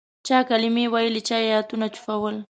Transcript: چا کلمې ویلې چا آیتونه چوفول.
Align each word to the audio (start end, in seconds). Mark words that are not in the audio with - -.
چا 0.27 0.37
کلمې 0.49 0.85
ویلې 0.93 1.21
چا 1.27 1.37
آیتونه 1.57 1.85
چوفول. 1.95 2.35